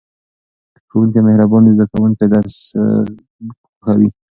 که 0.73 0.79
ښوونکی 0.89 1.19
مهربان 1.27 1.61
وي 1.65 1.73
زده 1.77 1.85
کوونکي 1.91 2.25
درس 2.33 2.57
خوښوي. 3.83 4.09